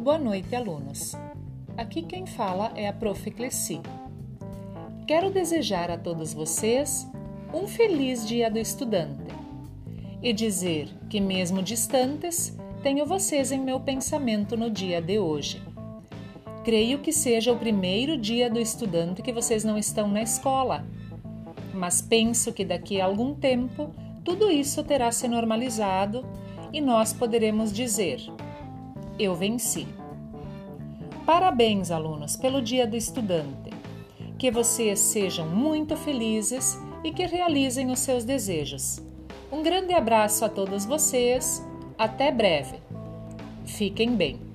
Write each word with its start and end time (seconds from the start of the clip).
Boa 0.00 0.16
noite, 0.16 0.56
alunos. 0.56 1.14
Aqui 1.76 2.00
quem 2.00 2.24
fala 2.24 2.72
é 2.74 2.88
a 2.88 2.92
Prof. 2.92 3.30
Cleci. 3.32 3.82
Quero 5.06 5.30
desejar 5.30 5.90
a 5.90 5.98
todos 5.98 6.32
vocês 6.32 7.06
um 7.52 7.68
feliz 7.68 8.26
Dia 8.26 8.50
do 8.50 8.58
Estudante 8.58 9.30
e 10.22 10.32
dizer 10.32 10.88
que, 11.10 11.20
mesmo 11.20 11.62
distantes, 11.62 12.56
tenho 12.82 13.04
vocês 13.04 13.52
em 13.52 13.60
meu 13.60 13.78
pensamento 13.78 14.56
no 14.56 14.70
dia 14.70 15.02
de 15.02 15.18
hoje. 15.18 15.62
Creio 16.64 17.00
que 17.00 17.12
seja 17.12 17.52
o 17.52 17.58
primeiro 17.58 18.16
dia 18.16 18.48
do 18.48 18.58
estudante 18.58 19.20
que 19.20 19.34
vocês 19.34 19.64
não 19.64 19.76
estão 19.76 20.08
na 20.08 20.22
escola, 20.22 20.82
mas 21.74 22.00
penso 22.00 22.54
que 22.54 22.64
daqui 22.64 23.02
a 23.02 23.04
algum 23.04 23.34
tempo 23.34 23.90
tudo 24.24 24.50
isso 24.50 24.82
terá 24.82 25.12
se 25.12 25.28
normalizado 25.28 26.24
e 26.72 26.80
nós 26.80 27.12
poderemos 27.12 27.70
dizer: 27.70 28.22
Eu 29.20 29.34
venci. 29.34 29.86
Parabéns, 31.26 31.90
alunos, 31.90 32.36
pelo 32.36 32.62
Dia 32.62 32.86
do 32.86 32.96
Estudante. 32.96 33.68
Que 34.38 34.50
vocês 34.50 34.98
sejam 34.98 35.46
muito 35.46 35.94
felizes 35.94 36.78
e 37.04 37.12
que 37.12 37.26
realizem 37.26 37.90
os 37.90 37.98
seus 37.98 38.24
desejos. 38.24 38.98
Um 39.52 39.62
grande 39.62 39.92
abraço 39.92 40.42
a 40.42 40.48
todos 40.48 40.86
vocês. 40.86 41.62
Até 41.98 42.32
breve. 42.32 42.80
Fiquem 43.66 44.16
bem. 44.16 44.49